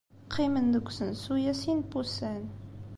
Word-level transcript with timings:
Qqimen 0.27 0.67
deg 0.73 0.85
usensu-a 0.89 1.53
sin 1.61 1.79
n 1.83 1.87
wussan. 1.89 2.43